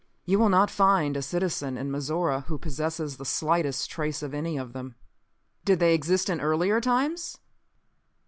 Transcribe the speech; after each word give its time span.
You 0.25 0.39
will 0.39 0.49
not 0.49 0.71
find 0.71 1.15
a 1.15 1.21
citizen 1.21 1.77
in 1.77 1.91
Mizora 1.91 2.45
who 2.45 2.57
possesses 2.57 3.17
the 3.17 3.23
slightest 3.23 3.91
trace 3.91 4.23
of 4.23 4.33
any 4.33 4.57
of 4.57 4.73
them. 4.73 4.95
"Did 5.63 5.77
they 5.79 5.93
exist 5.93 6.27
in 6.27 6.41
earlier 6.41 6.81
times?" 6.81 7.37